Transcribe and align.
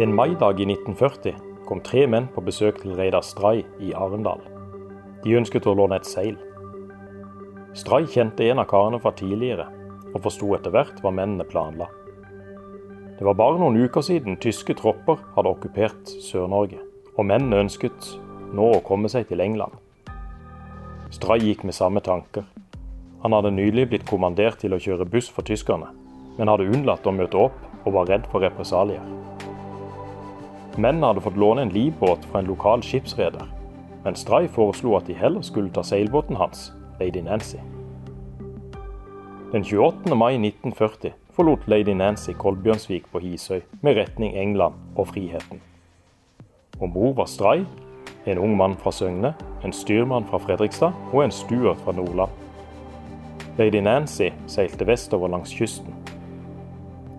En 0.00 0.14
maidag 0.14 0.60
i 0.60 0.64
1940 0.64 1.34
kom 1.68 1.82
tre 1.84 2.06
menn 2.08 2.30
på 2.32 2.40
besøk 2.40 2.78
til 2.80 2.94
Reidar 2.96 3.20
Stray 3.20 3.66
i 3.84 3.90
Arendal. 3.92 4.40
De 5.20 5.34
ønsket 5.36 5.66
å 5.68 5.74
låne 5.76 5.98
et 6.00 6.08
seil. 6.08 6.38
Stray 7.76 8.06
kjente 8.08 8.46
en 8.48 8.62
av 8.62 8.70
karene 8.70 8.96
fra 9.02 9.12
tidligere, 9.12 9.66
og 10.14 10.22
forsto 10.24 10.54
etter 10.56 10.72
hvert 10.72 11.02
hva 11.04 11.12
mennene 11.12 11.44
planla. 11.44 11.90
Det 13.18 13.28
var 13.28 13.36
bare 13.42 13.60
noen 13.60 13.76
uker 13.76 14.00
siden 14.06 14.40
tyske 14.40 14.78
tropper 14.78 15.20
hadde 15.34 15.52
okkupert 15.52 16.14
Sør-Norge, 16.30 16.80
og 17.18 17.28
mennene 17.28 17.66
ønsket 17.66 18.14
nå 18.56 18.70
å 18.78 18.82
komme 18.86 19.12
seg 19.12 19.28
til 19.28 19.44
England. 19.44 19.76
Stray 21.12 21.44
gikk 21.44 21.66
med 21.68 21.76
samme 21.76 22.00
tanker. 22.00 22.48
Han 23.20 23.36
hadde 23.36 23.52
nylig 23.52 23.90
blitt 23.92 24.08
kommandert 24.08 24.62
til 24.64 24.72
å 24.72 24.80
kjøre 24.80 25.04
buss 25.12 25.28
for 25.28 25.44
tyskerne, 25.44 25.92
men 26.38 26.48
hadde 26.48 26.72
unnlatt 26.72 27.04
å 27.04 27.12
møte 27.12 27.50
opp 27.50 27.84
og 27.84 27.98
var 27.98 28.08
redd 28.08 28.32
for 28.32 28.40
represalier. 28.40 29.04
Mennene 30.80 31.10
hadde 31.10 31.20
fått 31.20 31.36
låne 31.36 31.62
en 31.62 31.72
livbåt 31.74 32.24
fra 32.24 32.40
en 32.40 32.46
lokal 32.48 32.80
skipsreder, 32.82 33.48
men 34.04 34.16
Stray 34.16 34.46
foreslo 34.48 34.94
at 34.96 35.08
de 35.10 35.14
heller 35.14 35.42
skulle 35.44 35.72
ta 35.74 35.82
seilbåten 35.84 36.38
hans, 36.40 36.70
Lady 37.00 37.20
Nancy. 37.20 37.58
Den 39.52 39.64
28. 39.64 40.14
mai 40.16 40.38
1940 40.38 41.12
forlot 41.36 41.66
Lady 41.68 41.92
Nancy 41.92 42.32
Kolbjørnsvik 42.32 43.10
på 43.12 43.20
Hisøy 43.20 43.60
med 43.82 43.98
retning 43.98 44.38
England 44.38 44.78
og 44.96 45.10
friheten. 45.10 45.60
Om 46.80 46.92
bord 46.92 47.16
var 47.16 47.28
Stray, 47.28 47.66
en 48.26 48.38
ung 48.38 48.56
mann 48.56 48.78
fra 48.80 48.92
Søgne, 48.92 49.34
en 49.64 49.72
styrmann 49.72 50.24
fra 50.30 50.40
Fredrikstad 50.40 50.96
og 51.12 51.24
en 51.24 51.34
stuer 51.34 51.76
fra 51.84 51.92
Nordland. 51.92 52.32
Lady 53.58 53.84
Nancy 53.84 54.30
seilte 54.46 54.86
vestover 54.86 55.28
langs 55.28 55.52
kysten. 55.52 55.92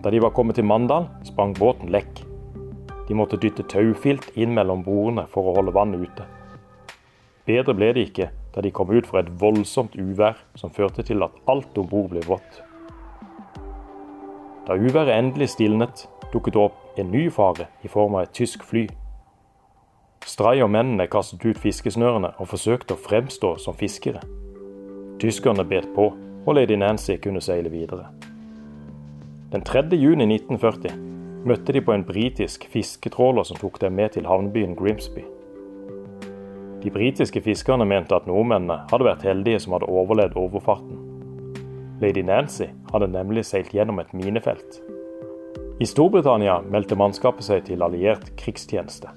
Da 0.02 0.10
de 0.10 0.22
var 0.22 0.34
kommet 0.34 0.58
til 0.58 0.66
Mandal, 0.66 1.06
sprang 1.22 1.54
båten 1.58 1.94
lekk. 1.94 2.24
De 3.12 3.16
måtte 3.18 3.36
dytte 3.36 3.66
taufilt 3.68 4.30
inn 4.40 4.54
mellom 4.56 4.86
bordene 4.86 5.26
for 5.28 5.44
å 5.44 5.52
holde 5.58 5.74
vannet 5.76 6.00
ute. 6.00 6.24
Bedre 7.44 7.74
ble 7.76 7.90
det 7.92 8.04
ikke 8.06 8.30
da 8.54 8.62
de 8.64 8.70
kom 8.72 8.88
ut 8.88 9.04
for 9.04 9.20
et 9.20 9.28
voldsomt 9.36 9.98
uvær 10.00 10.38
som 10.56 10.72
førte 10.72 11.04
til 11.04 11.20
at 11.26 11.36
alt 11.52 11.76
om 11.76 11.90
bord 11.90 12.08
ble 12.14 12.22
vått. 12.24 12.62
Da 14.64 14.78
uværet 14.80 15.12
endelig 15.12 15.50
stilnet, 15.52 16.06
dukket 16.32 16.56
det 16.56 16.64
opp 16.64 16.96
en 16.96 17.12
ny 17.12 17.26
fare 17.36 17.68
i 17.84 17.92
form 17.92 18.16
av 18.16 18.30
et 18.30 18.34
tysk 18.40 18.64
fly. 18.64 18.86
Stray 20.24 20.64
og 20.64 20.72
mennene 20.72 21.10
kastet 21.12 21.44
ut 21.44 21.60
fiskesnørene 21.60 22.32
og 22.40 22.52
forsøkte 22.56 22.96
å 22.96 23.04
fremstå 23.10 23.58
som 23.60 23.76
fiskere. 23.76 24.24
Tyskerne 25.20 25.68
bet 25.68 25.92
på, 25.92 26.14
og 26.16 26.52
lady 26.56 26.80
Nancy 26.80 27.20
kunne 27.20 27.44
seile 27.44 27.68
videre. 27.76 28.08
Den 29.52 29.68
3. 29.68 29.90
juni 30.00 30.32
1940 30.32 31.11
møtte 31.48 31.74
de 31.74 31.82
på 31.82 31.94
en 31.94 32.04
britisk 32.06 32.66
fisketråler 32.70 33.46
som 33.46 33.58
tok 33.58 33.80
dem 33.82 33.96
med 33.98 34.14
til 34.14 34.26
havnebyen 34.28 34.76
Grimsby. 34.78 35.24
De 36.82 36.90
britiske 36.90 37.42
fiskerne 37.42 37.86
mente 37.86 38.14
at 38.14 38.26
nordmennene 38.26 38.80
hadde 38.90 39.06
vært 39.06 39.26
heldige 39.26 39.62
som 39.62 39.76
hadde 39.76 39.90
overlevd 39.90 40.38
overfarten. 40.38 40.98
Lady 42.02 42.24
Nancy 42.26 42.66
hadde 42.90 43.10
nemlig 43.12 43.44
seilt 43.46 43.70
gjennom 43.74 44.00
et 44.02 44.10
minefelt. 44.14 44.80
I 45.82 45.86
Storbritannia 45.86 46.60
meldte 46.70 46.98
mannskapet 46.98 47.46
seg 47.46 47.66
til 47.68 47.82
alliert 47.86 48.26
krigstjeneste. 48.38 49.10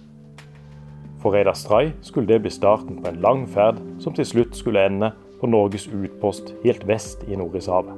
For 1.21 1.33
Reidar 1.33 1.57
Stray 1.57 1.89
skulle 2.05 2.29
det 2.29 2.43
bli 2.43 2.53
starten 2.53 3.01
på 3.01 3.09
en 3.09 3.21
lang 3.21 3.45
ferd 3.49 3.81
som 4.01 4.13
til 4.13 4.29
slutt 4.29 4.57
skulle 4.57 4.85
ende 4.85 5.09
på 5.41 5.49
Norges 5.49 5.87
utpost 5.89 6.53
helt 6.63 6.85
vest 6.89 7.25
i 7.25 7.37
Nordishavet. 7.37 7.97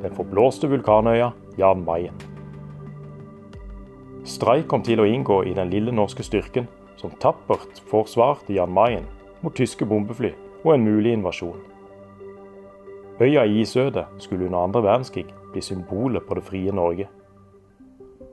Den 0.00 0.16
forblåste 0.16 0.68
vulkanøya 0.72 1.34
Jan 1.60 1.84
Mayen. 1.84 2.29
Stray 4.30 4.62
kom 4.62 4.82
til 4.86 5.00
å 5.02 5.08
inngå 5.10 5.40
i 5.50 5.56
den 5.56 5.72
lille 5.72 5.90
norske 5.90 6.22
styrken 6.22 6.68
som 7.00 7.10
tappert 7.22 7.80
forsvarte 7.90 8.54
Jan 8.54 8.70
Mayen 8.70 9.08
mot 9.42 9.54
tyske 9.56 9.86
bombefly 9.88 10.30
og 10.62 10.74
en 10.74 10.84
mulig 10.86 11.16
invasjon. 11.16 11.58
Øya 13.20 13.42
i 13.44 13.58
isødet 13.60 14.04
skulle 14.22 14.46
under 14.46 14.62
andre 14.62 14.84
verdenskrig 14.86 15.26
bli 15.52 15.62
symbolet 15.64 16.22
på 16.28 16.38
det 16.38 16.44
frie 16.46 16.72
Norge. 16.72 17.08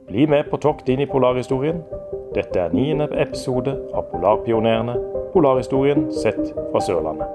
Bli 0.06 0.26
med 0.26 0.46
på 0.52 0.60
tokt 0.62 0.88
inn 0.88 1.02
i 1.02 1.10
polarhistorien. 1.10 1.82
Dette 2.36 2.60
er 2.60 2.72
niende 2.72 3.10
episode 3.18 3.74
av 3.90 4.06
Polarpionerene, 4.12 4.94
polarhistorien 5.34 6.06
sett 6.14 6.40
fra 6.70 6.80
Sørlandet. 6.84 7.28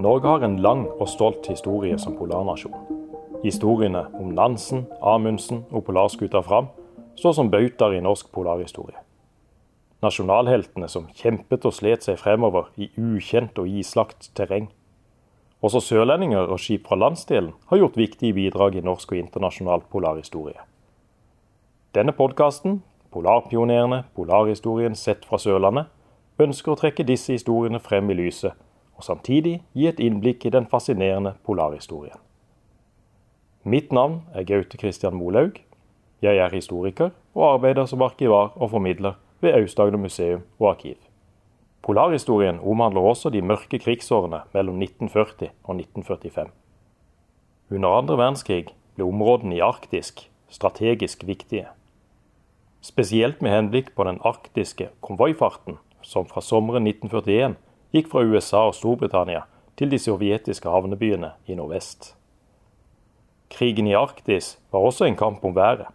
Norge 0.00 0.28
har 0.28 0.46
en 0.46 0.58
lang 0.62 0.86
og 0.98 1.08
stolt 1.08 1.50
historie 1.50 1.98
som 1.98 2.14
polarnasjon. 2.16 2.91
Historiene 3.42 4.04
om 4.14 4.30
Nansen, 4.36 4.86
Amundsen 5.02 5.64
og 5.70 5.84
polarskuta 5.88 6.42
Fram 6.46 6.68
står 7.18 7.34
som 7.38 7.50
bautaer 7.50 7.98
i 7.98 8.04
norsk 8.04 8.30
polarhistorie. 8.34 8.98
Nasjonalheltene 10.02 10.88
som 10.90 11.08
kjempet 11.14 11.66
og 11.66 11.74
slet 11.74 12.06
seg 12.06 12.18
fremover 12.18 12.70
i 12.78 12.88
ukjent 12.98 13.58
og 13.58 13.68
islagt 13.70 14.30
terreng. 14.38 14.70
Også 15.62 15.82
sørlendinger 15.82 16.50
og 16.50 16.62
skip 16.62 16.86
fra 16.86 16.98
landsdelen 16.98 17.52
har 17.70 17.82
gjort 17.82 17.98
viktige 17.98 18.34
bidrag 18.34 18.78
i 18.78 18.86
norsk 18.86 19.12
og 19.12 19.20
internasjonal 19.20 19.84
polarhistorie. 19.90 20.58
Denne 21.94 22.14
podkasten, 22.16 22.80
Polarpionerene, 23.12 24.04
polarhistorien 24.16 24.94
sett 24.96 25.26
fra 25.28 25.36
Sørlandet, 25.36 25.90
ønsker 26.40 26.72
å 26.72 26.78
trekke 26.80 27.04
disse 27.04 27.34
historiene 27.34 27.80
frem 27.82 28.08
i 28.08 28.16
lyset, 28.16 28.56
og 28.96 29.04
samtidig 29.04 29.58
gi 29.76 29.88
et 29.90 30.00
innblikk 30.00 30.46
i 30.48 30.52
den 30.54 30.64
fascinerende 30.70 31.34
polarhistorien. 31.44 32.16
Mitt 33.64 33.92
navn 33.92 34.22
er 34.34 34.42
Gaute 34.42 34.78
Christian 34.78 35.14
Molaug. 35.14 35.60
Jeg 36.22 36.36
er 36.36 36.50
historiker 36.50 37.10
og 37.34 37.44
arbeider 37.54 37.86
som 37.86 38.02
arkivar 38.02 38.50
og 38.56 38.70
formidler 38.70 39.12
ved 39.40 39.54
Aust-Agder 39.54 39.98
museum 40.02 40.42
og 40.58 40.70
arkiv. 40.70 40.96
Polarhistorien 41.82 42.58
omhandler 42.58 43.00
også 43.00 43.30
de 43.30 43.42
mørke 43.42 43.78
krigsårene 43.78 44.40
mellom 44.54 44.82
1940 44.82 45.48
og 45.64 45.76
1945. 45.78 46.50
Under 47.70 47.88
andre 47.88 48.18
verdenskrig 48.18 48.66
ble 48.96 49.06
områdene 49.06 49.56
i 49.56 49.62
Arktisk 49.62 50.28
strategisk 50.52 51.26
viktige. 51.26 51.66
Spesielt 52.80 53.42
med 53.42 53.54
henblikk 53.54 53.94
på 53.94 54.04
den 54.04 54.18
arktiske 54.26 54.88
konvoifarten 55.00 55.78
som 56.02 56.26
fra 56.26 56.42
sommeren 56.42 56.86
1941 56.86 57.54
gikk 57.94 58.10
fra 58.10 58.24
USA 58.26 58.66
og 58.66 58.74
Storbritannia 58.74 59.44
til 59.78 59.90
de 59.90 60.02
sovjetiske 60.02 60.68
havnebyene 60.68 61.30
i 61.46 61.54
nordvest. 61.54 62.16
Krigen 63.52 63.86
i 63.86 63.94
Arktis 63.94 64.56
var 64.72 64.80
også 64.80 65.04
en 65.04 65.16
kamp 65.16 65.44
om 65.44 65.54
været. 65.56 65.90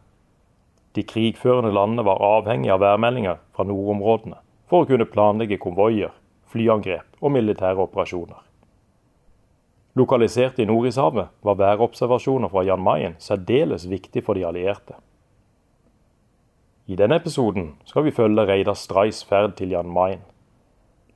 De 0.96 1.04
krigførende 1.04 1.74
landene 1.74 2.06
var 2.06 2.22
avhengig 2.22 2.70
av 2.74 2.82
værmeldinger 2.82 3.42
fra 3.54 3.66
nordområdene 3.66 4.38
for 4.70 4.84
å 4.84 4.90
kunne 4.90 5.10
planlegge 5.10 5.58
konvoier, 5.62 6.14
flyangrep 6.52 7.18
og 7.22 7.34
militære 7.34 7.82
operasjoner. 7.88 8.40
Lokalisert 9.98 10.60
i 10.62 10.66
Nordishavet 10.70 11.32
var 11.42 11.58
værobservasjoner 11.58 12.52
fra 12.54 12.62
Jan 12.68 12.84
Mayen 12.86 13.16
særdeles 13.18 13.88
viktig 13.90 14.22
for 14.26 14.38
de 14.38 14.46
allierte. 14.46 14.94
I 16.86 16.96
denne 16.96 17.18
episoden 17.18 17.72
skal 17.90 18.06
vi 18.06 18.14
følge 18.14 18.46
Reidar 18.46 18.78
Streis 18.78 19.24
ferd 19.26 19.58
til 19.58 19.74
Jan 19.74 19.90
Mayen. 19.90 20.22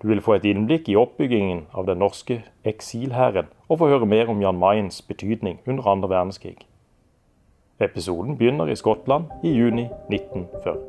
Du 0.01 0.07
vil 0.07 0.22
få 0.22 0.34
et 0.34 0.45
innblikk 0.50 0.88
i 0.89 0.95
oppbyggingen 0.97 1.67
av 1.78 1.85
den 1.85 2.00
norske 2.01 2.39
eksilhæren, 2.66 3.51
og 3.69 3.78
få 3.78 3.89
høre 3.91 4.07
mer 4.09 4.29
om 4.34 4.41
Jan 4.41 4.57
Mayens 4.57 5.01
betydning 5.06 5.59
under 5.67 5.88
andre 5.88 6.09
verdenskrig. 6.09 6.57
Episoden 7.79 8.38
begynner 8.38 8.69
i 8.69 8.75
Skottland 8.75 9.29
i 9.44 9.51
juni 9.53 9.85
1940. 10.09 10.81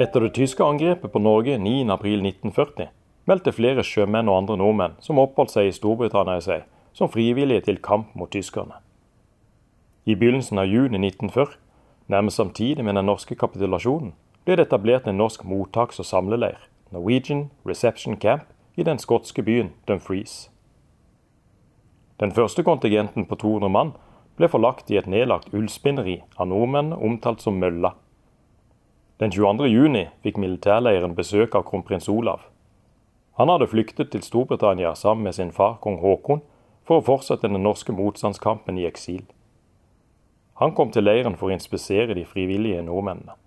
Etter 0.00 0.20
det 0.24 0.32
tyske 0.34 0.64
angrepet 0.64 1.12
på 1.12 1.22
Norge 1.22 1.58
9.4.1940 1.58 2.90
meldte 3.30 3.52
flere 3.54 3.84
sjømenn 3.86 4.28
og 4.28 4.38
andre 4.40 4.56
nordmenn 4.58 4.96
som 5.04 5.20
oppholdt 5.22 5.54
seg 5.54 5.68
i 5.68 5.74
Storbritannia 5.76 6.40
seg, 6.42 6.64
som 6.92 7.10
frivillige 7.12 7.68
til 7.68 7.78
kamp 7.78 8.16
mot 8.18 8.32
tyskerne. 8.34 8.80
I 10.10 10.16
begynnelsen 10.18 10.58
av 10.58 10.66
juni 10.66 10.98
1940, 10.98 11.54
nærmest 12.10 12.42
samtidig 12.42 12.84
med 12.84 12.98
den 12.98 13.06
norske 13.06 13.38
kapitulasjonen, 13.38 14.14
ble 14.44 14.56
det 14.58 14.66
etablert 14.66 15.06
en 15.06 15.20
norsk 15.20 15.44
mottaks- 15.46 16.00
og 16.02 16.08
samleleir 16.08 16.69
Norwegian 16.90 17.50
Reception 17.64 18.16
Camp 18.16 18.42
i 18.76 18.82
den 18.82 18.98
skotske 18.98 19.42
byen 19.42 19.72
Dumfries. 19.88 20.50
Den 22.20 22.32
første 22.32 22.62
kontingenten 22.62 23.26
på 23.26 23.36
200 23.38 23.70
mann 23.70 23.92
ble 24.36 24.48
forlagt 24.50 24.90
i 24.90 24.98
et 24.98 25.06
nedlagt 25.06 25.54
ullspinneri 25.54 26.20
av 26.36 26.48
nordmennene 26.50 26.98
omtalt 26.98 27.44
som 27.44 27.60
Mølla. 27.62 27.94
Den 29.20 29.32
22. 29.32 29.68
juni 29.68 30.06
fikk 30.24 30.40
militærleiren 30.40 31.14
besøk 31.14 31.54
av 31.54 31.66
kronprins 31.68 32.08
Olav. 32.08 32.46
Han 33.40 33.48
hadde 33.52 33.70
flyktet 33.72 34.10
til 34.12 34.24
Storbritannia 34.26 34.94
sammen 34.98 35.28
med 35.28 35.38
sin 35.38 35.52
far 35.52 35.78
kong 35.84 36.00
Haakon 36.02 36.42
for 36.84 36.98
å 36.98 37.06
fortsette 37.06 37.48
den 37.48 37.62
norske 37.62 37.94
motstandskampen 37.94 38.80
i 38.80 38.88
eksil. 38.88 39.22
Han 40.60 40.74
kom 40.76 40.90
til 40.92 41.06
leiren 41.06 41.38
for 41.40 41.48
å 41.48 41.54
inspisere 41.54 42.18
de 42.18 42.26
frivillige 42.28 42.82
nordmennene. 42.84 43.39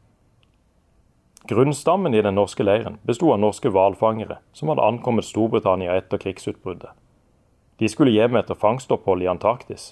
Grunnstammen 1.48 2.14
i 2.14 2.22
den 2.22 2.38
norske 2.40 2.64
leiren 2.64 3.02
besto 3.04 3.34
av 3.34 3.40
norske 3.44 3.68
hvalfangere 3.68 4.38
som 4.56 4.70
hadde 4.72 4.86
ankommet 4.86 5.28
Storbritannia 5.28 5.98
etter 6.00 6.22
krigsutbruddet. 6.22 6.94
De 7.82 7.90
skulle 7.92 8.14
hjem 8.16 8.38
etter 8.40 8.56
fangstopphold 8.56 9.26
i 9.26 9.28
Antarktis. 9.28 9.90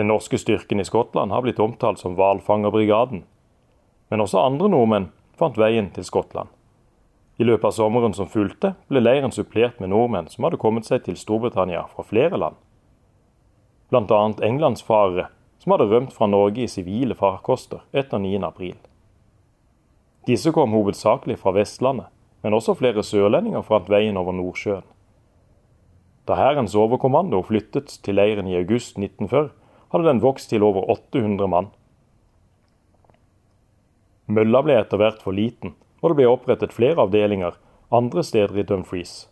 Den 0.00 0.08
norske 0.08 0.38
styrken 0.40 0.80
i 0.80 0.86
Skottland 0.88 1.32
har 1.32 1.44
blitt 1.44 1.60
omtalt 1.60 2.00
som 2.00 2.16
hvalfangerbrigaden. 2.16 3.26
Men 4.08 4.24
også 4.24 4.40
andre 4.40 4.70
nordmenn 4.72 5.10
fant 5.36 5.60
veien 5.60 5.90
til 5.92 6.08
Skottland. 6.08 6.48
I 7.36 7.44
løpet 7.44 7.68
av 7.68 7.76
sommeren 7.76 8.16
som 8.16 8.28
fulgte, 8.28 8.74
ble 8.88 9.04
leiren 9.04 9.32
supplert 9.36 9.76
med 9.80 9.92
nordmenn 9.92 10.32
som 10.32 10.48
hadde 10.48 10.60
kommet 10.60 10.88
seg 10.88 11.04
til 11.04 11.20
Storbritannia 11.20 11.84
fra 11.92 12.04
flere 12.08 12.40
land. 12.40 12.56
Bl.a. 13.92 14.22
englandsfarere 14.46 15.28
som 15.60 15.76
hadde 15.76 15.90
rømt 15.92 16.16
fra 16.16 16.28
Norge 16.32 16.64
i 16.64 16.72
sivile 16.72 17.16
farkoster 17.18 17.84
etter 17.92 18.22
9.4. 18.24 18.89
Disse 20.28 20.52
kom 20.52 20.74
hovedsakelig 20.76 21.38
fra 21.40 21.54
Vestlandet, 21.56 22.10
men 22.42 22.56
også 22.56 22.74
flere 22.76 23.04
sørlendinger 23.04 23.64
fant 23.64 23.88
veien 23.88 24.16
over 24.20 24.36
Nordsjøen. 24.36 24.84
Da 26.28 26.36
Hærens 26.36 26.76
overkommando 26.76 27.40
flyttet 27.42 27.98
til 28.04 28.14
leiren 28.14 28.48
i 28.48 28.56
august 28.58 28.98
1940, 28.98 29.50
hadde 29.90 30.06
den 30.06 30.22
vokst 30.22 30.50
til 30.52 30.62
over 30.62 30.84
800 30.92 31.48
mann. 31.50 31.70
Mølla 34.30 34.60
ble 34.62 34.76
etter 34.78 35.00
hvert 35.00 35.24
for 35.24 35.34
liten, 35.34 35.74
og 36.00 36.12
det 36.12 36.20
ble 36.20 36.30
opprettet 36.30 36.76
flere 36.76 37.02
avdelinger 37.02 37.56
andre 37.90 38.22
steder 38.22 38.60
i 38.60 38.62
Dumfries. 38.62 39.24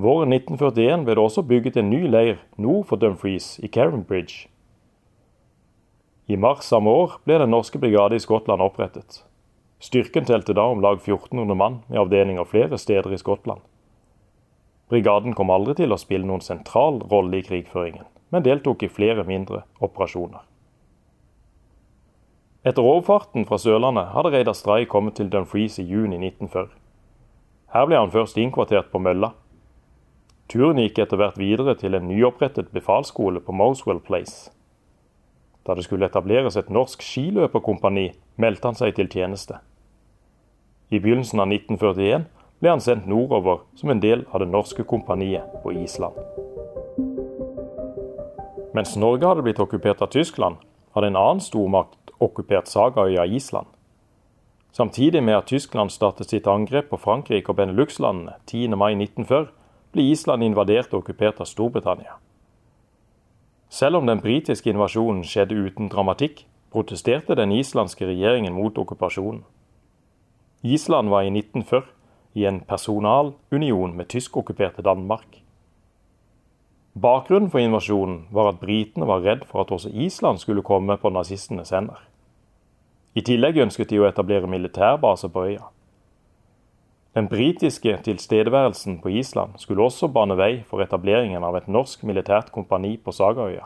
Våren 0.00 0.32
1941 0.32 1.04
ble 1.04 1.14
det 1.14 1.22
også 1.22 1.44
bygget 1.46 1.76
en 1.76 1.90
ny 1.92 2.00
leir 2.08 2.40
nord 2.56 2.88
for 2.88 2.96
Dumfries, 2.96 3.58
i 3.62 3.68
Carenbridge. 3.68 4.48
I 6.30 6.36
mars 6.36 6.68
samme 6.70 6.92
år 6.94 7.16
ble 7.26 7.40
den 7.42 7.50
norske 7.50 7.78
brigade 7.82 8.14
i 8.14 8.22
Skottland 8.22 8.62
opprettet. 8.62 9.24
Styrken 9.82 10.28
telte 10.28 10.54
da 10.54 10.68
om 10.70 10.82
lag 10.84 11.00
1400 11.00 11.56
mann 11.58 11.80
med 11.88 11.98
avdelinger 11.98 12.46
flere 12.46 12.78
steder 12.78 13.10
i 13.16 13.18
Skottland. 13.18 13.64
Brigaden 14.94 15.34
kom 15.34 15.50
aldri 15.50 15.74
til 15.80 15.90
å 15.90 15.98
spille 15.98 16.28
noen 16.28 16.44
sentral 16.44 17.00
rolle 17.10 17.40
i 17.40 17.42
krigføringen, 17.48 18.06
men 18.30 18.46
deltok 18.46 18.84
i 18.86 18.90
flere 18.92 19.24
mindre 19.26 19.64
operasjoner. 19.82 20.44
Etter 22.62 22.86
overfarten 22.86 23.48
fra 23.50 23.58
Sørlandet 23.58 24.14
hadde 24.14 24.30
Reidar 24.36 24.54
Stray 24.54 24.86
kommet 24.86 25.18
til 25.18 25.32
Dumfries 25.34 25.80
i 25.82 25.88
juni 25.88 26.20
1940. 26.20 26.70
Her 27.74 27.90
ble 27.90 27.98
han 27.98 28.14
først 28.14 28.38
innkvartert 28.38 28.94
på 28.94 29.02
mølla. 29.02 29.32
Turen 30.46 30.78
gikk 30.78 31.02
etter 31.02 31.18
hvert 31.18 31.42
videre 31.42 31.74
til 31.82 31.98
en 31.98 32.06
nyopprettet 32.06 32.70
befalsskole 32.70 33.42
på 33.42 33.58
Moswell 33.64 33.98
Place. 33.98 34.52
Da 35.70 35.74
det 35.74 35.84
skulle 35.86 36.08
etableres 36.10 36.56
et 36.58 36.70
norsk 36.74 36.98
skiløperkompani, 37.06 38.08
meldte 38.42 38.66
han 38.66 38.74
seg 38.74 38.96
til 38.96 39.06
tjeneste. 39.06 39.60
I 40.90 40.98
begynnelsen 40.98 41.38
av 41.38 41.46
1941 41.46 42.24
ble 42.58 42.72
han 42.72 42.82
sendt 42.82 43.06
nordover 43.06 43.60
som 43.78 43.92
en 43.92 44.00
del 44.02 44.24
av 44.32 44.42
det 44.42 44.48
norske 44.50 44.82
kompaniet 44.82 45.52
på 45.62 45.70
Island. 45.78 46.16
Mens 48.74 48.96
Norge 48.98 49.30
hadde 49.30 49.44
blitt 49.46 49.62
okkupert 49.62 50.02
av 50.02 50.10
Tyskland, 50.10 50.58
hadde 50.98 51.12
en 51.12 51.20
annen 51.20 51.44
stormakt 51.44 52.10
okkupert 52.18 52.66
Sagaøya 52.66 53.28
Island. 53.30 53.70
Samtidig 54.74 55.22
med 55.22 55.38
at 55.38 55.52
Tyskland 55.54 55.94
startet 55.94 56.34
sitt 56.34 56.50
angrep 56.50 56.90
på 56.90 56.98
Frankrike 56.98 57.54
og 57.54 57.60
Benelux-landene 57.62 58.40
10. 58.50 58.74
mai 58.74 58.96
1940, 58.98 59.54
ble 59.94 60.10
Island 60.10 60.50
invadert 60.50 60.90
og 60.90 61.04
okkupert 61.04 61.38
av 61.38 61.46
Storbritannia. 61.46 62.18
Selv 63.70 63.96
om 63.96 64.06
den 64.06 64.18
britiske 64.18 64.72
invasjonen 64.72 65.22
skjedde 65.22 65.54
uten 65.54 65.88
dramatikk, 65.92 66.42
protesterte 66.74 67.36
den 67.38 67.52
islandske 67.54 68.08
regjeringen 68.08 68.54
mot 68.54 68.78
okkupasjonen. 68.78 69.44
Island 70.66 71.08
var 71.08 71.22
i 71.22 71.30
1940 71.30 71.86
i 72.34 72.44
en 72.50 72.60
personalunion 72.66 73.94
med 73.96 74.10
tyskokkuperte 74.10 74.82
Danmark. 74.82 75.38
Bakgrunnen 76.98 77.50
for 77.50 77.62
invasjonen 77.62 78.24
var 78.34 78.50
at 78.50 78.60
britene 78.60 79.06
var 79.06 79.22
redd 79.22 79.46
for 79.46 79.62
at 79.62 79.70
også 79.70 79.94
Island 79.94 80.42
skulle 80.42 80.66
komme 80.66 80.96
på 80.98 81.14
nazistenes 81.14 81.70
hender. 81.70 82.02
I 83.14 83.22
tillegg 83.22 83.62
ønsket 83.62 83.90
de 83.90 84.02
å 84.02 84.08
etablere 84.10 84.50
militærbase 84.50 85.30
på 85.30 85.46
øya. 85.46 85.70
Den 87.14 87.26
britiske 87.28 87.96
tilstedeværelsen 88.04 89.00
på 89.02 89.08
Island 89.08 89.58
skulle 89.58 89.82
også 89.82 90.08
bane 90.08 90.36
vei 90.38 90.62
for 90.66 90.78
etableringen 90.82 91.42
av 91.42 91.56
et 91.58 91.66
norsk 91.66 92.04
militært 92.06 92.52
kompani 92.54 92.92
på 93.02 93.10
Sagaøya. 93.10 93.64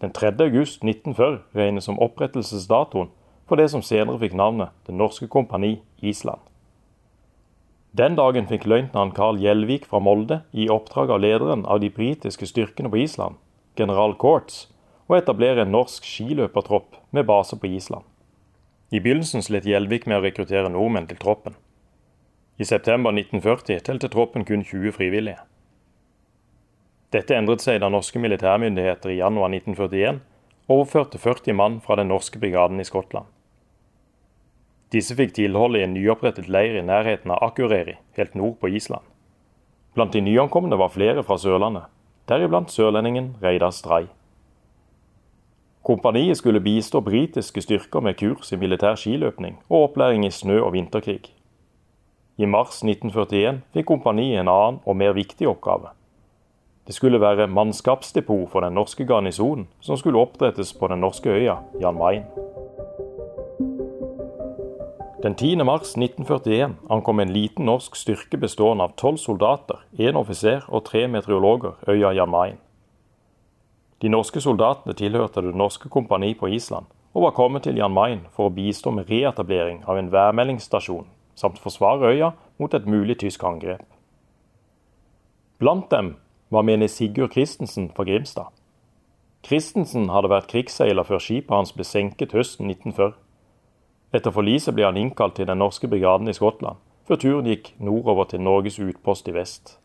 Den 0.00 0.12
3. 0.14 0.36
august 0.44 0.84
1940 0.84 1.40
regnes 1.58 1.84
som 1.84 1.98
opprettelsesdatoen 1.98 3.08
for 3.48 3.58
det 3.58 3.66
som 3.72 3.82
senere 3.82 4.20
fikk 4.22 4.36
navnet 4.38 4.70
Det 4.86 4.94
norske 4.94 5.26
kompani 5.26 5.80
Island. 5.98 6.38
Den 7.98 8.14
dagen 8.14 8.46
fikk 8.46 8.68
løytnant 8.70 9.16
Carl 9.16 9.40
Gjelvik 9.42 9.88
fra 9.90 9.98
Molde 9.98 10.44
i 10.52 10.68
oppdrag 10.70 11.10
av 11.10 11.20
lederen 11.20 11.64
av 11.66 11.80
de 11.82 11.90
britiske 11.90 12.46
styrkene 12.46 12.88
på 12.92 13.00
Island, 13.02 13.34
general 13.76 14.14
Courts, 14.14 14.68
å 15.10 15.16
etablere 15.18 15.64
en 15.66 15.74
norsk 15.74 16.06
skiløpertropp 16.06 16.94
med 17.10 17.26
base 17.26 17.58
på 17.58 17.66
Island. 17.66 18.06
I 18.94 19.02
begynnelsen 19.02 19.42
slet 19.42 19.66
Gjelvik 19.66 20.06
med 20.06 20.20
å 20.20 20.22
rekruttere 20.22 20.70
nordmenn 20.70 21.10
til 21.10 21.18
troppen. 21.18 21.58
I 22.60 22.64
september 22.64 23.08
1940 23.10 23.80
telte 23.80 24.08
troppen 24.12 24.44
kun 24.44 24.60
20 24.64 24.92
frivillige. 24.92 25.38
Dette 27.08 27.32
endret 27.32 27.64
seg 27.64 27.78
da 27.80 27.88
norske 27.88 28.20
militærmyndigheter 28.20 29.14
i 29.14 29.16
januar 29.16 29.48
1941 29.48 30.20
overførte 30.68 31.18
40 31.18 31.56
mann 31.56 31.78
fra 31.80 31.96
den 31.96 32.12
norske 32.12 32.38
brigaden 32.42 32.82
i 32.82 32.84
Skottland. 32.84 33.24
Disse 34.92 35.16
fikk 35.16 35.32
tilhold 35.38 35.78
i 35.78 35.86
en 35.86 35.96
nyopprettet 35.96 36.52
leir 36.52 36.76
i 36.76 36.84
nærheten 36.84 37.32
av 37.32 37.40
Akureyri, 37.48 37.96
helt 38.20 38.36
nord 38.36 38.58
på 38.60 38.68
Island. 38.68 39.08
Blant 39.96 40.12
de 40.12 40.20
nyankomne 40.20 40.76
var 40.76 40.92
flere 40.92 41.24
fra 41.24 41.40
Sørlandet, 41.40 41.88
deriblant 42.28 42.70
sørlendingen 42.70 43.38
Reidar 43.40 43.72
Stray. 43.72 44.12
Kompaniet 45.80 46.36
skulle 46.36 46.60
bistå 46.60 47.00
britiske 47.00 47.64
styrker 47.64 48.04
med 48.04 48.20
kurs 48.20 48.52
i 48.52 48.60
militær 48.60 49.00
skiløpning 49.00 49.62
og 49.70 49.88
opplæring 49.88 50.28
i 50.28 50.34
snø- 50.34 50.60
og 50.60 50.74
vinterkrig. 50.76 51.39
I 52.40 52.46
mars 52.48 52.78
1941 52.80 53.58
fikk 53.74 53.90
kompaniet 53.90 54.38
en 54.40 54.48
annen 54.48 54.78
og 54.88 54.96
mer 54.96 55.12
viktig 55.12 55.44
oppgave. 55.50 55.90
Det 56.88 56.94
skulle 56.96 57.20
være 57.20 57.50
mannskapsdepot 57.52 58.46
for 58.48 58.64
den 58.64 58.78
norske 58.78 59.04
garnisonen, 59.04 59.66
som 59.84 59.98
skulle 60.00 60.22
oppdrettes 60.22 60.72
på 60.72 60.88
den 60.88 61.02
norske 61.04 61.28
øya 61.28 61.58
Jan 61.82 61.98
Mayen. 62.00 62.24
Den 65.20 65.36
10. 65.36 65.60
mars 65.68 65.92
1941 66.00 66.78
ankom 66.88 67.20
en 67.20 67.36
liten 67.36 67.68
norsk 67.68 68.00
styrke 68.00 68.40
bestående 68.40 68.88
av 68.88 68.96
tolv 68.96 69.20
soldater, 69.20 69.84
én 70.00 70.16
offiser 70.16 70.64
og 70.68 70.86
tre 70.88 71.04
meteorologer 71.12 71.76
øya 71.92 72.14
Jan 72.22 72.32
Mayen. 72.32 72.58
De 74.00 74.08
norske 74.08 74.40
soldatene 74.40 74.96
tilhørte 74.96 75.44
det 75.44 75.52
norske 75.54 75.92
kompani 75.92 76.32
på 76.34 76.48
Island 76.48 76.88
og 77.12 77.22
var 77.28 77.36
kommet 77.36 77.68
til 77.68 77.76
Jan 77.76 77.92
Mayen 77.92 78.28
for 78.32 78.48
å 78.48 78.54
bistå 78.54 78.96
med 78.96 79.12
reetablering 79.12 79.84
av 79.84 80.00
en 80.00 80.12
værmeldingsstasjon 80.12 81.19
samt 81.40 81.58
forsvare 81.58 82.12
øya 82.12 82.30
mot 82.60 82.74
et 82.76 82.86
mulig 82.86 83.18
tysk 83.22 83.44
angrep. 83.44 83.82
Blant 85.58 85.90
dem 85.90 86.14
var 86.50 86.62
menig 86.62 86.90
Sigurd 86.90 87.32
Christensen 87.32 87.90
fra 87.96 88.04
Grimstad. 88.04 88.52
Christensen 89.46 90.10
hadde 90.12 90.28
vært 90.28 90.50
krigsseiler 90.52 91.06
før 91.08 91.20
skipet 91.22 91.54
hans 91.54 91.72
ble 91.72 91.84
senket 91.88 92.34
høsten 92.36 92.68
1940. 92.68 93.16
Etter 94.12 94.34
forliset 94.34 94.74
ble 94.76 94.84
han 94.88 94.98
innkalt 95.00 95.38
til 95.38 95.48
den 95.48 95.60
norske 95.62 95.88
brigaden 95.88 96.28
i 96.28 96.34
Skottland, 96.36 96.80
før 97.08 97.20
turen 97.22 97.48
gikk 97.48 97.72
nordover 97.78 98.28
til 98.28 98.42
Norges 98.42 98.80
utpost 98.82 99.28
i 99.30 99.36
vest. 99.36 99.76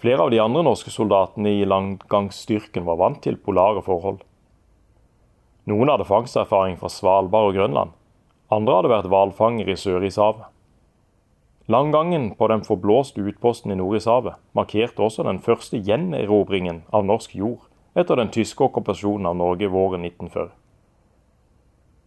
Flere 0.00 0.22
av 0.22 0.30
de 0.30 0.40
andre 0.40 0.62
norske 0.62 0.92
soldatene 0.92 1.56
i 1.56 1.66
langgangsstyrken 1.68 2.84
var 2.86 3.00
vant 3.00 3.22
til 3.24 3.38
polare 3.40 3.82
forhold. 3.84 4.20
Noen 5.66 5.90
hadde 5.90 6.06
fangsterfaring 6.06 6.76
fra 6.78 6.90
Svalbard 6.92 7.50
og 7.50 7.56
Grønland. 7.56 7.94
Andre 8.46 8.76
hadde 8.78 8.90
vært 8.92 9.08
hvalfanger 9.10 9.66
i 9.72 9.74
Sør-Ishavet. 9.74 10.44
Langgangen 11.66 12.28
på 12.38 12.46
den 12.46 12.60
forblåste 12.62 13.24
utposten 13.26 13.72
i 13.74 13.78
Nord-Ishavet 13.78 14.36
markerte 14.54 15.02
også 15.02 15.24
den 15.26 15.40
første 15.42 15.80
gjenerobringen 15.82 16.84
av 16.94 17.02
norsk 17.08 17.34
jord 17.34 17.64
etter 17.98 18.20
den 18.20 18.30
tyske 18.30 18.62
okkupasjonen 18.68 19.26
av 19.26 19.34
Norge 19.40 19.66
våren 19.72 20.06
1940. 20.06 20.52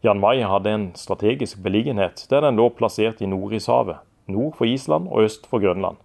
Jan 0.07 0.23
Mayen 0.23 0.47
hadde 0.47 0.71
en 0.71 0.87
strategisk 0.95 1.59
beliggenhet 1.59 2.23
der 2.31 2.47
den 2.47 2.55
lå 2.55 2.69
plassert 2.71 3.19
i 3.19 3.27
Nord-Ishavet, 3.27 3.99
nord 4.31 4.55
for 4.55 4.63
Island 4.63 5.11
og 5.11 5.27
øst 5.27 5.43
for 5.51 5.59
Grønland, 5.59 5.99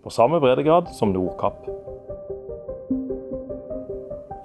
på 0.00 0.08
samme 0.08 0.40
breddegrad 0.40 0.88
som 0.96 1.12
Nordkapp. 1.12 1.68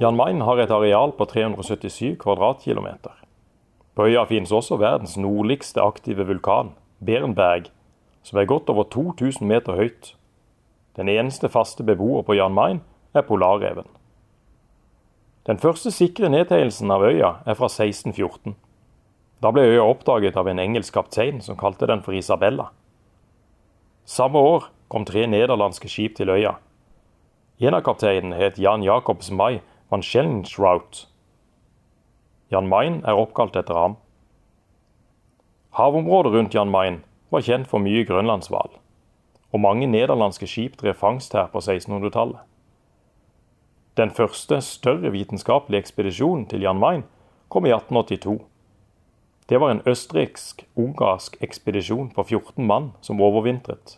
Jan 0.04 0.20
Mayen 0.20 0.44
har 0.44 0.60
et 0.60 0.76
areal 0.76 1.16
på 1.16 1.24
377 1.24 2.18
kvadratkilometer. 2.20 3.21
På 3.96 4.08
øya 4.08 4.24
finnes 4.26 4.52
også 4.52 4.78
verdens 4.80 5.18
nordligste 5.18 5.82
aktive 5.82 6.28
vulkan, 6.28 6.72
Berenberg, 7.06 7.72
som 8.24 8.40
er 8.40 8.46
godt 8.46 8.70
over 8.70 8.84
2000 8.84 9.48
meter 9.48 9.76
høyt. 9.76 10.16
Den 10.96 11.10
eneste 11.10 11.50
faste 11.50 11.84
beboer 11.84 12.22
på 12.22 12.34
Jan 12.34 12.54
Mayen 12.54 12.82
er 13.14 13.22
polarreven. 13.22 13.88
Den 15.48 15.58
første 15.58 15.92
sikre 15.92 16.30
nedtegnelsen 16.30 16.92
av 16.92 17.02
øya 17.02 17.32
er 17.46 17.58
fra 17.58 17.66
1614. 17.66 18.56
Da 19.42 19.50
ble 19.52 19.64
øya 19.74 19.88
oppdaget 19.90 20.38
av 20.38 20.48
en 20.48 20.60
engelsk 20.62 20.94
kaptein 20.94 21.42
som 21.42 21.58
kalte 21.58 21.88
den 21.90 22.04
for 22.06 22.14
Isabella. 22.14 22.70
Samme 24.06 24.38
år 24.38 24.70
kom 24.88 25.06
tre 25.06 25.26
nederlandske 25.26 25.90
skip 25.90 26.16
til 26.16 26.30
øya. 26.30 26.60
En 27.62 27.74
av 27.74 27.82
kapteinene 27.86 28.38
het 28.38 28.60
Jan 28.62 28.84
Jacobs 28.86 29.32
Mai 29.32 29.62
van 29.90 30.04
Schellensrout. 30.06 31.08
Jan 32.52 32.68
Mayen 32.68 33.00
er 33.08 33.16
oppkalt 33.16 33.56
etter 33.56 33.78
ham. 33.78 33.96
Havområdet 35.78 36.34
rundt 36.34 36.56
Jan 36.56 36.72
Mayen 36.72 37.00
var 37.32 37.46
kjent 37.48 37.70
for 37.72 37.80
mye 37.80 38.04
grønlandshval, 38.04 38.74
og 39.56 39.64
mange 39.64 39.88
nederlandske 39.88 40.50
skip 40.52 40.76
drev 40.82 40.98
fangst 41.00 41.32
her 41.34 41.48
på 41.54 41.62
1600-tallet. 41.64 42.42
Den 43.96 44.12
første 44.12 44.62
større 44.62 45.12
vitenskapelige 45.12 45.80
ekspedisjonen 45.80 46.46
til 46.52 46.62
Jan 46.68 46.80
Mayen 46.80 47.04
kom 47.50 47.66
i 47.66 47.72
1882. 47.72 48.40
Det 49.50 49.60
var 49.60 49.72
en 49.72 49.84
østerriksk-ungarsk 49.88 51.38
ekspedisjon 51.44 52.12
på 52.16 52.24
14 52.24 52.68
mann 52.68 52.92
som 53.02 53.22
overvintret. 53.22 53.98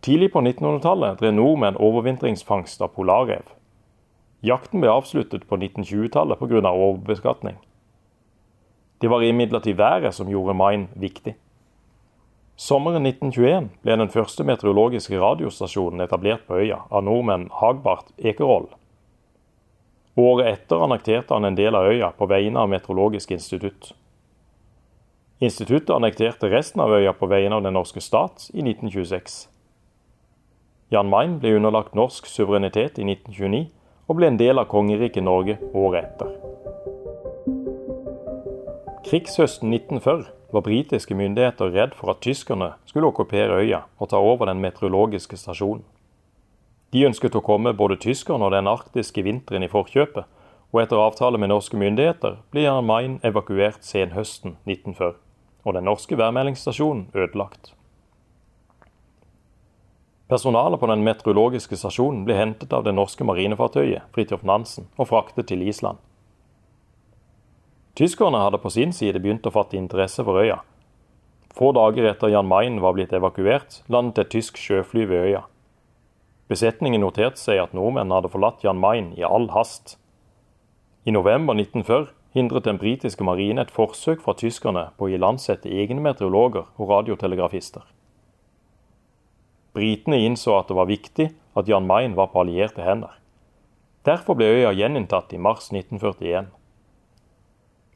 Tidlig 0.00 0.32
på 0.32 0.40
1900-tallet 0.40 1.20
drev 1.20 1.34
nordmenn 1.34 1.76
overvintringsfangst 1.76 2.84
av 2.84 2.92
polarrev. 2.96 3.48
Jakten 4.42 4.80
ble 4.80 4.90
avsluttet 4.92 5.48
på 5.48 5.56
1920-tallet 5.56 6.38
pga. 6.38 6.70
overbeskatning. 6.70 7.56
Det 9.00 9.08
var 9.10 9.22
imidlertid 9.22 9.76
været 9.76 10.14
som 10.14 10.28
gjorde 10.28 10.54
Main 10.54 10.88
viktig. 10.94 11.36
Sommeren 12.56 13.06
1921 13.06 13.68
ble 13.82 13.96
den 13.96 14.10
første 14.10 14.44
meteorologiske 14.44 15.18
radiostasjonen 15.20 16.00
etablert 16.00 16.46
på 16.46 16.58
øya 16.58 16.80
av 16.90 17.04
nordmenn 17.06 17.48
Hagbart 17.54 18.10
Ekerhold. 18.18 18.68
Året 20.18 20.48
etter 20.52 20.82
annekterte 20.82 21.34
han 21.34 21.44
en 21.44 21.56
del 21.58 21.74
av 21.78 21.86
øya 21.86 22.10
på 22.18 22.26
vegne 22.26 22.58
av 22.58 22.68
Meteorologisk 22.68 23.30
institutt. 23.30 23.92
Instituttet 25.38 25.94
annekterte 25.94 26.50
resten 26.50 26.82
av 26.82 26.90
øya 26.90 27.12
på 27.14 27.26
vegne 27.30 27.54
av 27.54 27.62
den 27.62 27.78
norske 27.78 28.02
stat 28.02 28.50
i 28.50 28.62
1926. 28.66 29.46
Jan 30.90 31.10
Mayen 31.10 31.38
ble 31.38 31.54
underlagt 31.54 31.94
norsk 31.94 32.26
suverenitet 32.26 32.98
i 32.98 33.06
1929 33.06 33.68
og 34.08 34.16
ble 34.16 34.30
en 34.32 34.40
del 34.40 34.58
av 34.58 34.70
kongeriket 34.72 35.24
Norge 35.24 35.58
året 35.76 36.08
etter. 36.08 36.32
Krigshøsten 39.08 39.70
1940 39.72 40.26
var 40.52 40.64
britiske 40.64 41.14
myndigheter 41.14 41.70
redd 41.72 41.94
for 41.96 42.12
at 42.12 42.20
tyskerne 42.24 42.72
skulle 42.88 43.08
okkupere 43.12 43.60
øya 43.60 43.84
og 44.00 44.10
ta 44.10 44.20
over 44.20 44.48
den 44.48 44.60
meteorologiske 44.64 45.36
stasjonen. 45.36 45.84
De 46.92 47.04
ønsket 47.04 47.36
å 47.36 47.44
komme 47.44 47.76
både 47.76 47.98
tyskerne 48.00 48.48
og 48.48 48.54
den 48.56 48.68
arktiske 48.68 49.22
vinteren 49.24 49.64
i 49.64 49.68
forkjøpet, 49.68 50.24
og 50.72 50.82
etter 50.82 51.00
avtale 51.00 51.40
med 51.40 51.52
norske 51.52 51.76
myndigheter 51.80 52.40
ble 52.52 52.64
Jan 52.64 52.84
Mayen 52.84 53.18
evakuert 53.24 53.84
senhøsten 53.84 54.56
1940, 54.68 55.16
og 55.64 55.76
den 55.76 55.88
norske 55.88 56.16
værmeldingsstasjonen 56.16 57.08
ødelagt. 57.14 57.74
Personalet 60.28 60.80
på 60.80 60.86
den 60.90 61.04
meteorologiske 61.06 61.76
stasjonen 61.80 62.26
ble 62.28 62.36
hentet 62.36 62.72
av 62.76 62.82
det 62.84 62.92
norske 62.92 63.24
marinefartøyet 63.24 64.10
Fridtjof 64.12 64.44
Nansen 64.44 64.90
og 65.00 65.08
fraktet 65.08 65.48
til 65.48 65.64
Island. 65.64 65.96
Tyskerne 67.96 68.42
hadde 68.44 68.60
på 68.60 68.70
sin 68.70 68.92
side 68.92 69.22
begynt 69.24 69.48
å 69.48 69.54
fatte 69.54 69.78
interesse 69.80 70.22
for 70.22 70.38
øya. 70.38 70.60
Få 71.56 71.72
dager 71.72 72.10
etter 72.10 72.30
Jan 72.30 72.46
Mayen 72.46 72.76
var 72.84 72.92
blitt 72.94 73.16
evakuert, 73.16 73.80
landet 73.88 74.20
et 74.26 74.30
tysk 74.36 74.60
sjøfly 74.60 75.08
ved 75.08 75.30
øya. 75.30 75.42
Besetningen 76.52 77.02
noterte 77.02 77.40
seg 77.40 77.64
at 77.64 77.74
nordmennene 77.74 78.20
hadde 78.20 78.30
forlatt 78.30 78.62
Jan 78.62 78.78
Mayen 78.78 79.10
i 79.16 79.24
all 79.26 79.48
hast. 79.56 79.96
I 81.08 81.10
november 81.16 81.56
1940 81.56 82.12
hindret 82.36 82.68
den 82.68 82.78
britiske 82.78 83.24
marine 83.24 83.64
et 83.64 83.72
forsøk 83.72 84.20
fra 84.22 84.36
tyskerne 84.36 84.90
på 85.00 85.08
å 85.08 85.14
ilandsette 85.16 85.72
egne 85.72 86.04
meteorologer 86.04 86.68
og 86.76 86.92
radiotelegrafister. 86.92 87.82
Britene 89.78 90.18
innså 90.26 90.56
at 90.58 90.70
det 90.70 90.74
var 90.74 90.90
viktig 90.90 91.30
at 91.54 91.68
Jan 91.70 91.86
Mayen 91.86 92.16
var 92.18 92.32
på 92.32 92.42
allierte 92.42 92.82
hender. 92.82 93.14
Derfor 94.06 94.34
ble 94.38 94.48
øya 94.56 94.72
gjeninntatt 94.74 95.30
i 95.36 95.38
mars 95.38 95.68
1941. 95.70 96.48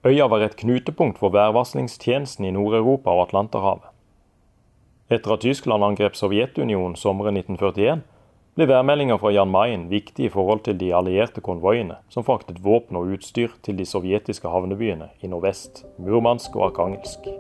Øya 0.07 0.29
var 0.31 0.45
et 0.47 0.57
knutepunkt 0.59 1.19
for 1.19 1.35
værvarslingstjenesten 1.35 2.47
i 2.47 2.55
Nord-Europa 2.55 3.11
og 3.11 3.29
Atlanterhavet. 3.29 3.89
Etter 5.11 5.35
at 5.35 5.43
Tyskland 5.45 5.85
angrep 5.85 6.15
Sovjetunionen 6.19 6.97
sommeren 6.97 7.37
1941, 7.37 8.03
ble 8.55 8.69
værmeldinger 8.69 9.19
fra 9.19 9.33
Jan 9.33 9.51
Mayen 9.51 9.89
viktig 9.91 10.27
i 10.27 10.33
forhold 10.33 10.63
til 10.67 10.79
de 10.81 10.93
allierte 10.95 11.41
konvoiene 11.41 11.99
som 12.13 12.27
fraktet 12.27 12.61
våpen 12.65 12.99
og 13.01 13.15
utstyr 13.17 13.55
til 13.65 13.79
de 13.79 13.87
sovjetiske 13.89 14.49
havnebyene 14.49 15.09
i 15.23 15.31
nordvest, 15.33 15.87
Murmansk 15.99 16.57
og 16.59 16.71
Arkangelsk. 16.71 17.31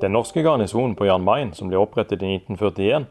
Den 0.00 0.12
norske 0.12 0.42
garnisonen 0.42 0.94
på 0.94 1.06
Jan 1.06 1.24
Mayen, 1.24 1.52
som 1.54 1.68
ble 1.68 1.78
opprettet 1.80 2.22
i 2.22 2.34
1941, 2.36 3.08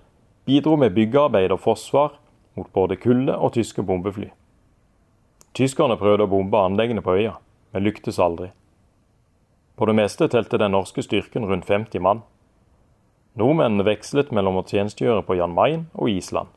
bidro 0.47 0.77
med 0.79 0.93
byggearbeid 0.95 1.51
og 1.51 1.59
forsvar 1.59 2.13
mot 2.55 2.69
både 2.73 2.95
kulde 2.95 3.35
og 3.35 3.53
tyske 3.57 3.83
bombefly. 3.83 4.29
Tyskerne 5.57 5.97
prøvde 5.99 6.23
å 6.23 6.31
bombe 6.31 6.59
anleggene 6.63 7.03
på 7.03 7.17
øya, 7.17 7.33
men 7.73 7.83
lyktes 7.83 8.19
aldri. 8.23 8.51
På 9.75 9.85
det 9.85 9.97
meste 9.99 10.29
telte 10.31 10.57
den 10.57 10.71
norske 10.71 11.03
styrken 11.03 11.45
rundt 11.49 11.67
50 11.67 12.01
mann. 12.01 12.21
Nordmennene 13.37 13.85
vekslet 13.85 14.31
mellom 14.31 14.61
å 14.61 14.63
tjenestegjøre 14.65 15.25
på 15.27 15.35
Jan 15.37 15.53
Mayen 15.53 15.83
og 15.93 16.09
Island. 16.09 16.47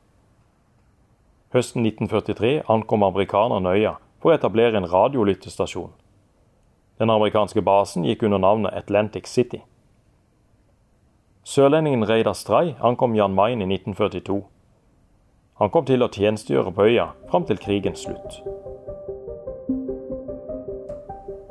Høsten 1.50 1.82
1943 1.82 2.62
ankom 2.70 3.02
amerikanerne 3.02 3.75
øya 3.75 3.96
for 4.22 4.30
å 4.30 4.37
etablere 4.38 4.78
en 4.78 4.87
radiolyttestasjon. 4.88 5.90
Den 7.02 7.10
amerikanske 7.10 7.64
basen 7.66 8.06
gikk 8.06 8.22
under 8.28 8.38
navnet 8.38 8.76
Atlantic 8.78 9.26
City. 9.26 9.64
Sørlendingen 11.44 12.04
Reidar 12.04 12.35
Stray 12.37 12.75
ankom 12.80 13.14
Jan 13.16 13.35
Mayen 13.35 13.62
i 13.62 13.64
1942. 13.64 14.42
Han 15.61 15.70
kom 15.73 15.87
til 15.88 16.04
å 16.04 16.11
tjenestegjøre 16.12 16.73
på 16.76 16.85
øya 16.85 17.06
fram 17.30 17.47
til 17.49 17.56
krigens 17.61 18.02
slutt. 18.04 18.42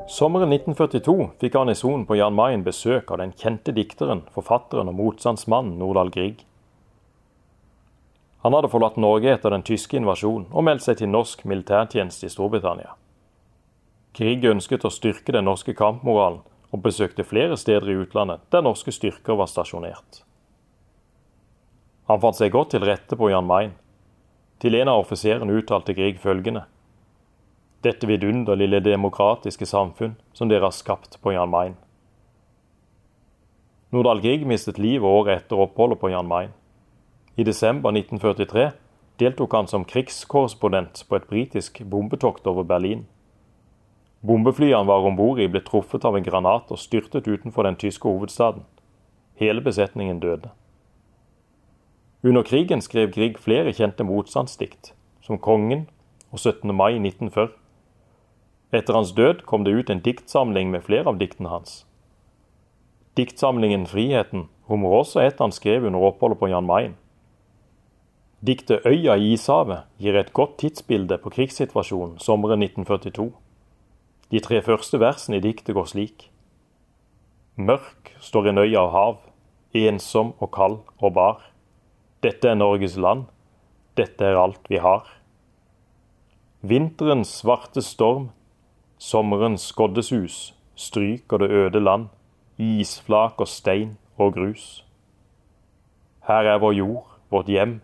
Sommeren 0.09 0.53
1942 0.53 1.31
fikk 1.41 1.55
garnisonen 1.55 2.05
på 2.05 2.19
Jan 2.19 2.37
Mayen 2.37 2.63
besøk 2.65 3.09
av 3.09 3.17
den 3.21 3.33
kjente 3.33 3.73
dikteren, 3.73 4.23
forfatteren 4.33 4.91
og 4.93 4.97
motstandsmannen 4.97 5.79
Nordahl 5.81 6.13
Grieg. 6.13 6.45
Han 8.45 8.53
hadde 8.53 8.69
forlatt 8.69 8.97
Norge 9.01 9.33
etter 9.33 9.53
den 9.53 9.65
tyske 9.65 9.97
invasjonen 9.97 10.47
og 10.53 10.65
meldt 10.69 10.85
seg 10.85 11.01
til 11.01 11.09
norsk 11.09 11.41
militærtjeneste 11.49 12.29
i 12.29 12.33
Storbritannia. 12.33 12.93
Grieg 14.13 14.45
ønsket 14.45 14.85
å 14.85 14.93
styrke 14.93 15.33
den 15.33 15.49
norske 15.49 15.73
kampmoralen 15.73 16.45
og 16.71 16.81
besøkte 16.85 17.25
flere 17.25 17.57
steder 17.57 17.89
i 17.89 17.99
utlandet 18.03 18.41
der 18.51 18.65
norske 18.65 18.91
styrker 18.93 19.37
var 19.39 19.49
stasjonert. 19.49 20.23
Han 22.09 22.21
fant 22.21 22.37
seg 22.39 22.53
godt 22.53 22.73
til 22.73 22.85
rette 22.85 23.17
på 23.17 23.29
Jan 23.29 23.45
Mayen. 23.45 23.75
Til 24.59 24.75
en 24.75 24.89
av 24.91 25.03
offiserene 25.03 25.55
uttalte 25.55 25.93
Grieg 25.93 26.17
følgende. 26.19 26.65
Dette 27.85 28.09
vidunderlige 28.09 28.81
demokratiske 28.83 29.65
samfunn 29.69 30.17
som 30.33 30.49
dere 30.49 30.67
har 30.67 30.75
skapt 30.75 31.19
på 31.21 31.35
Jan 31.35 31.51
Mayen. 31.53 31.77
Nordahl 33.93 34.21
Grieg 34.21 34.43
mistet 34.45 34.81
livet 34.81 35.07
året 35.07 35.45
etter 35.45 35.61
oppholdet 35.63 36.01
på 36.01 36.11
Jan 36.11 36.27
Mayen. 36.27 36.51
I 37.37 37.45
desember 37.47 37.93
1943 37.95 38.71
deltok 39.21 39.53
han 39.55 39.69
som 39.69 39.85
krigskorrespondent 39.87 41.05
på 41.07 41.15
et 41.15 41.29
britisk 41.29 41.81
bombetokt 41.85 42.47
over 42.47 42.65
Berlin. 42.67 43.05
Bombeflyet 44.21 44.75
han 44.75 44.87
var 44.87 45.05
om 45.07 45.15
bord 45.15 45.39
i, 45.39 45.47
ble 45.47 45.61
truffet 45.63 46.05
av 46.05 46.17
en 46.17 46.23
granat 46.23 46.71
og 46.71 46.79
styrtet 46.79 47.27
utenfor 47.27 47.63
den 47.63 47.77
tyske 47.79 48.07
hovedstaden. 48.09 48.65
Hele 49.39 49.61
besetningen 49.63 50.19
døde. 50.19 50.51
Under 52.23 52.43
krigen 52.43 52.81
skrev 52.81 53.13
Grieg 53.15 53.37
flere 53.39 53.71
kjente 53.71 54.03
motstandsdikt, 54.03 54.93
som 55.21 55.39
'Kongen' 55.39 55.87
og 56.31 56.39
17. 56.39 56.75
mai 56.75 56.99
1940. 56.99 57.55
Etter 58.73 58.93
hans 58.93 59.11
død 59.11 59.45
kom 59.45 59.63
det 59.63 59.73
ut 59.73 59.89
en 59.89 60.01
diktsamling 60.03 60.71
med 60.71 60.83
flere 60.83 61.07
av 61.07 61.17
diktene 61.17 61.49
hans. 61.49 61.85
Diktsamlingen 63.15 63.85
'Friheten' 63.85 64.49
rommer 64.69 64.89
også 64.89 65.19
et 65.19 65.39
han 65.39 65.51
skrev 65.51 65.85
under 65.85 65.99
oppholdet 65.99 66.39
på 66.39 66.47
Jan 66.47 66.65
Mayen. 66.65 66.95
Diktet 68.45 68.85
'Øya 68.85 69.15
i 69.15 69.33
ishavet' 69.33 69.87
gir 69.97 70.15
et 70.19 70.33
godt 70.33 70.57
tidsbilde 70.57 71.17
på 71.17 71.29
krigssituasjonen 71.29 72.19
sommeren 72.19 72.59
1942. 72.63 73.31
De 74.29 74.39
tre 74.45 74.61
første 74.61 74.99
versene 75.01 75.39
i 75.39 75.43
diktet 75.43 75.73
går 75.73 75.87
slik. 75.89 76.27
Mørk 77.57 78.13
står 78.21 78.51
en 78.51 78.61
øy 78.61 78.75
av 78.77 78.91
hav, 78.93 79.15
ensom 79.73 80.35
og 80.37 80.51
kald 80.53 80.77
og 81.01 81.13
bar. 81.13 81.41
Dette 82.21 82.51
er 82.51 82.59
Norges 82.59 82.97
land, 82.97 83.25
dette 83.97 84.25
er 84.25 84.37
alt 84.37 84.69
vi 84.69 84.77
har. 84.77 85.07
Vinterens 86.61 87.31
svarte 87.41 87.81
storm, 87.81 88.29
sommerens 88.99 89.69
skoddesus, 89.71 90.53
stryker 90.75 91.41
det 91.41 91.49
øde 91.49 91.79
land, 91.79 92.07
isflak 92.59 93.39
og 93.39 93.47
stein 93.47 93.97
og 94.17 94.33
grus. 94.33 94.83
Her 96.27 96.53
er 96.53 96.59
vår 96.59 96.73
jord, 96.77 97.05
vårt 97.31 97.49
hjem, 97.49 97.79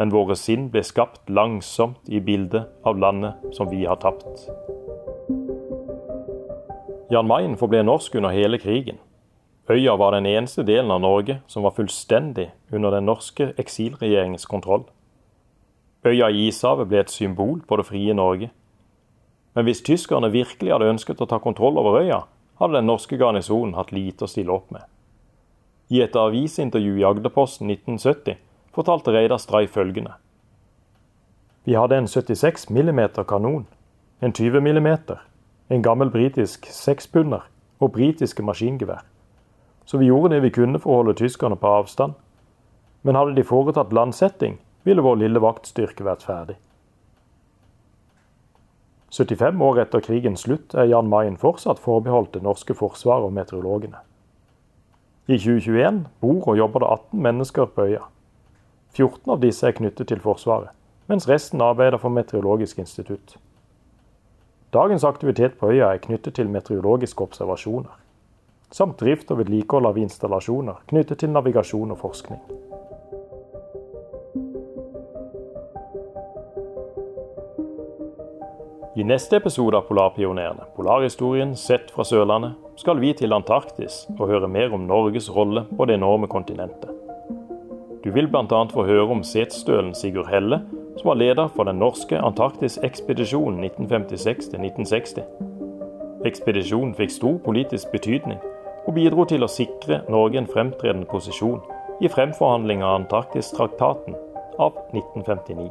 men 0.00 0.12
våre 0.12 0.34
sinn 0.36 0.70
ble 0.72 0.82
skapt 0.82 1.28
langsomt 1.28 2.08
i 2.08 2.20
bildet 2.24 2.66
av 2.84 2.98
landet 2.98 3.54
som 3.54 3.68
vi 3.70 3.84
har 3.84 4.00
tapt. 4.00 4.48
Jan 7.10 7.26
Mayen 7.26 7.56
forble 7.58 7.82
norsk 7.82 8.14
under 8.14 8.30
hele 8.30 8.58
krigen. 8.58 8.98
Øya 9.70 9.96
var 9.98 10.14
den 10.14 10.26
eneste 10.26 10.62
delen 10.62 10.90
av 10.90 11.00
Norge 11.00 11.40
som 11.46 11.62
var 11.62 11.74
fullstendig 11.74 12.50
under 12.72 12.90
den 12.90 13.06
norske 13.06 13.52
eksilregjeringens 13.58 14.46
kontroll. 14.46 14.84
Øya 16.06 16.28
i 16.30 16.46
Ishavet 16.48 16.88
ble 16.88 17.00
et 17.00 17.10
symbol 17.10 17.60
på 17.66 17.76
det 17.76 17.86
frie 17.86 18.14
Norge. 18.14 18.50
Men 19.54 19.64
hvis 19.64 19.82
tyskerne 19.82 20.30
virkelig 20.30 20.70
hadde 20.70 20.90
ønsket 20.90 21.20
å 21.20 21.26
ta 21.26 21.38
kontroll 21.38 21.78
over 21.78 21.98
øya, 21.98 22.20
hadde 22.62 22.78
den 22.78 22.86
norske 22.86 23.18
garnisonen 23.18 23.74
hatt 23.74 23.90
lite 23.92 24.24
å 24.24 24.30
stille 24.30 24.54
opp 24.54 24.70
med. 24.70 24.86
I 25.90 26.02
et 26.02 26.14
avisintervju 26.14 27.00
i 27.00 27.06
Agderposten 27.06 27.70
1970 27.70 28.38
fortalte 28.70 29.10
Reidar 29.10 29.42
Stray 29.42 29.66
følgende. 29.66 30.14
Vi 31.66 31.74
hadde 31.74 31.98
en 31.98 32.08
76 32.08 32.70
mm 32.70 33.02
kanon, 33.26 33.66
en 34.22 34.32
20 34.32 34.62
mm, 34.62 34.96
en 35.70 35.82
gammel 35.82 36.10
britisk 36.10 36.66
sekspunder 36.74 37.46
og 37.78 37.92
britiske 37.94 38.42
maskingevær. 38.42 39.04
Så 39.86 39.98
vi 39.98 40.10
gjorde 40.10 40.34
det 40.34 40.42
vi 40.42 40.52
kunne 40.54 40.78
for 40.82 40.92
å 40.92 40.96
holde 41.00 41.16
tyskerne 41.18 41.58
på 41.58 41.70
avstand. 41.80 42.16
Men 43.02 43.16
hadde 43.16 43.36
de 43.38 43.46
foretatt 43.46 43.94
landsetting, 43.96 44.58
ville 44.84 45.02
vår 45.02 45.22
lille 45.22 45.40
vaktstyrke 45.40 46.04
vært 46.04 46.26
ferdig. 46.26 46.56
75 49.10 49.62
år 49.66 49.80
etter 49.82 50.04
krigens 50.04 50.44
slutt 50.46 50.74
er 50.78 50.90
Jan 50.90 51.08
Mayen 51.10 51.38
fortsatt 51.40 51.80
forbeholdt 51.82 52.36
det 52.36 52.44
norske 52.46 52.76
forsvaret 52.78 53.26
og 53.26 53.34
meteorologene. 53.34 53.98
I 55.26 55.38
2021 55.38 56.04
bor 56.22 56.46
og 56.50 56.58
jobber 56.58 56.82
det 56.82 56.90
18 56.94 57.22
mennesker 57.26 57.70
på 57.74 57.86
øya. 57.90 58.04
14 58.94 59.32
av 59.32 59.42
disse 59.42 59.66
er 59.66 59.74
knyttet 59.78 60.10
til 60.10 60.22
Forsvaret, 60.22 60.74
mens 61.06 61.28
resten 61.30 61.62
arbeider 61.62 61.98
for 62.02 62.10
Meteorologisk 62.10 62.78
institutt. 62.82 63.36
Dagens 64.72 65.04
aktivitet 65.04 65.58
på 65.58 65.66
øya 65.72 65.88
er 65.92 65.98
knyttet 65.98 66.34
til 66.34 66.48
meteorologiske 66.48 67.24
observasjoner, 67.24 67.90
samt 68.70 69.00
drift 69.00 69.30
og 69.34 69.40
vedlikehold 69.40 69.88
av 69.88 69.96
installasjoner 69.98 70.76
knyttet 70.92 71.18
til 71.18 71.32
navigasjon 71.34 71.90
og 71.90 71.98
forskning. 71.98 72.38
I 78.94 79.06
neste 79.10 79.40
episode 79.40 79.74
av 79.74 79.88
Polarpionerene, 79.88 80.68
polarhistorien 80.76 81.56
sett 81.58 81.90
fra 81.90 82.06
Sørlandet, 82.06 82.54
skal 82.78 83.02
vi 83.02 83.10
til 83.18 83.34
Antarktis 83.34 84.04
og 84.20 84.28
høre 84.30 84.46
mer 84.46 84.70
om 84.76 84.86
Norges 84.86 85.32
rolle 85.34 85.64
på 85.74 85.88
det 85.90 85.98
enorme 85.98 86.30
kontinentet. 86.30 86.94
Du 88.04 88.12
vil 88.14 88.30
bl.a. 88.30 88.62
få 88.70 88.86
høre 88.86 89.10
om 89.18 89.26
setstølen 89.26 89.96
Sigurd 89.98 90.30
Helle, 90.30 90.62
som 91.00 91.08
var 91.08 91.14
leder 91.14 91.48
for 91.48 91.64
den 91.64 91.78
norske 91.78 92.18
Antarktisekspedisjonen 92.20 93.64
1956-1960. 93.64 95.22
Ekspedisjonen 96.28 96.92
fikk 96.94 97.14
stor 97.14 97.38
politisk 97.44 97.88
betydning, 97.92 98.36
og 98.84 98.94
bidro 98.94 99.24
til 99.24 99.44
å 99.44 99.48
sikre 99.48 100.02
Norge 100.12 100.42
en 100.42 100.48
fremtredende 100.50 101.08
posisjon 101.08 101.62
i 102.04 102.08
fremforhandling 102.08 102.84
av 102.84 102.98
Antarktistraktaten 103.00 104.16
av 104.60 104.76
1959. 104.92 105.70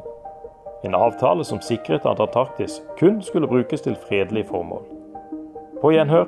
En 0.84 0.98
avtale 0.98 1.46
som 1.46 1.62
sikret 1.62 2.06
at 2.10 2.22
Antarktis 2.22 2.80
kun 2.98 3.22
skulle 3.22 3.50
brukes 3.50 3.86
til 3.86 3.98
fredelige 4.08 4.50
formål. 4.50 4.82
På 5.80 5.92
gjenhør. 5.94 6.26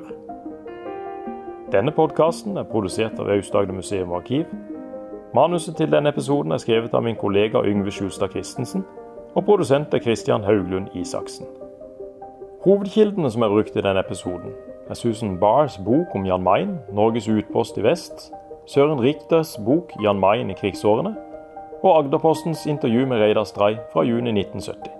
Denne 1.75 1.91
podkasten 1.91 2.55
er 2.57 2.69
produsert 2.71 3.19
av 3.19 3.33
Aust-Agder 3.35 3.75
museum 3.75 4.13
og 4.13 4.21
arkiv. 4.21 4.47
Manuset 5.35 5.75
til 5.75 5.91
denne 5.91 6.09
episoden 6.09 6.51
er 6.51 6.61
skrevet 6.61 6.93
av 6.93 7.01
min 7.01 7.15
kollega 7.17 7.63
Yngve 7.65 7.89
Skjulstad 7.91 8.29
Christensen, 8.35 8.83
og 9.33 9.45
produsent 9.47 9.93
er 9.93 10.01
Christian 10.03 10.43
Hauglund 10.45 10.91
Isaksen. 10.93 11.47
Hovedkildene 12.61 13.31
som 13.33 13.41
er 13.41 13.49
brukt 13.49 13.73
i 13.73 13.81
denne 13.81 14.03
episoden, 14.05 14.53
er 14.89 14.93
Susan 14.93 15.39
Bars 15.41 15.79
bok 15.81 16.13
om 16.13 16.27
Jan 16.29 16.43
Mayen, 16.45 16.75
Norges 16.93 17.27
utpost 17.27 17.79
i 17.81 17.83
vest, 17.83 18.29
Søren 18.69 19.01
Richters 19.01 19.55
bok 19.65 19.95
Jan 20.03 20.19
Mayen 20.21 20.51
i 20.53 20.57
krigsårene, 20.59 21.15
og 21.83 21.97
Agderpostens 21.97 22.65
intervju 22.69 23.07
med 23.09 23.17
Reidar 23.17 23.49
Stray 23.49 23.79
fra 23.93 24.03
juni 24.05 24.29
1970. 24.37 24.91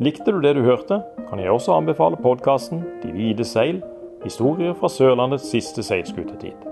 Likte 0.00 0.32
du 0.32 0.40
det 0.40 0.56
du 0.56 0.64
hørte, 0.66 1.02
kan 1.30 1.38
jeg 1.38 1.50
også 1.50 1.76
anbefale 1.78 2.16
podkasten 2.16 2.82
De 3.02 3.12
hvite 3.12 3.44
seil 3.44 3.82
historier 4.24 4.74
fra 4.74 4.88
Sørlandets 4.88 5.46
siste 5.50 5.82
seilskutetid. 5.86 6.69